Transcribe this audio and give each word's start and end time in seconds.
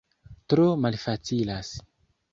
Tro 0.53 0.63
malfacilas 0.85 1.73